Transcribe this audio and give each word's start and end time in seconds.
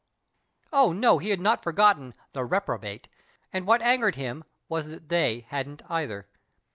Oh, 0.73 0.93
no, 0.93 1.19
he 1.19 1.29
had 1.29 1.39
not 1.39 1.61
forgotten 1.61 2.15
The 2.33 2.43
Reprobate, 2.43 3.07
and 3.53 3.67
what 3.67 3.83
angered 3.83 4.15
him 4.15 4.43
was 4.67 4.87
that 4.87 5.09
tlu^y 5.09 5.45
hadn't, 5.45 5.83
either. 5.91 6.25